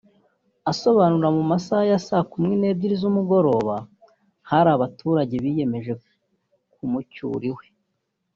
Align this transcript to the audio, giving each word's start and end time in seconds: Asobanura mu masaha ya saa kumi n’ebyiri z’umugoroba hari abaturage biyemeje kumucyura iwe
Asobanura 0.71 1.27
mu 1.37 1.43
masaha 1.51 1.83
ya 1.91 1.99
saa 2.07 2.25
kumi 2.31 2.53
n’ebyiri 2.57 2.95
z’umugoroba 3.01 3.75
hari 4.49 4.69
abaturage 4.75 5.33
biyemeje 5.43 5.91
kumucyura 6.73 7.43
iwe 7.51 7.65